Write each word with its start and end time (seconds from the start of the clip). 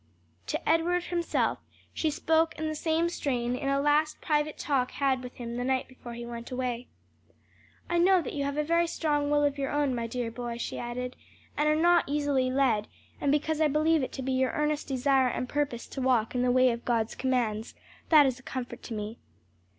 To 0.47 0.67
Edward 0.67 1.03
himself 1.03 1.59
she 1.93 2.09
spoke 2.09 2.57
in 2.57 2.67
the 2.67 2.73
same 2.73 3.07
strain 3.07 3.55
in 3.55 3.69
a 3.69 3.79
last 3.79 4.19
private 4.19 4.57
talk 4.57 4.89
had 4.93 5.21
with 5.21 5.35
him 5.35 5.57
the 5.57 5.63
night 5.63 5.87
before 5.87 6.15
he 6.15 6.25
went 6.25 6.49
away. 6.49 6.87
"I 7.87 7.99
know 7.99 8.19
that 8.23 8.33
you 8.33 8.43
have 8.43 8.57
a 8.57 8.63
very 8.63 8.87
strong 8.87 9.29
will 9.29 9.43
of 9.43 9.59
your 9.59 9.69
own, 9.71 9.93
my 9.93 10.07
dear 10.07 10.31
boy," 10.31 10.57
she 10.57 10.79
added, 10.79 11.15
"and 11.55 11.69
are 11.69 11.75
not 11.75 12.05
easily 12.07 12.49
led; 12.49 12.87
and 13.21 13.31
because 13.31 13.61
I 13.61 13.67
believe 13.67 14.01
it 14.01 14.11
to 14.13 14.23
be 14.23 14.31
your 14.31 14.53
earnest 14.53 14.87
desire 14.87 15.27
and 15.27 15.47
purpose 15.47 15.85
to 15.89 16.01
walk 16.01 16.33
in 16.33 16.41
the 16.41 16.49
way 16.49 16.71
of 16.71 16.83
God's 16.83 17.13
commands, 17.13 17.75
that 18.09 18.25
is 18.25 18.39
a 18.39 18.43
comfort 18.43 18.81
to 18.81 18.95
me." 18.95 19.19